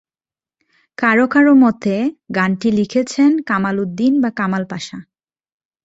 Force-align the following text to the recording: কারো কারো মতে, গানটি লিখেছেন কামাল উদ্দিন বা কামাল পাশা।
কারো 0.97 1.25
কারো 1.27 1.53
মতে, 1.55 1.95
গানটি 2.35 2.69
লিখেছেন 2.71 3.31
কামাল 3.47 3.75
উদ্দিন 3.79 4.13
বা 4.23 4.29
কামাল 4.31 4.63
পাশা। 4.65 4.97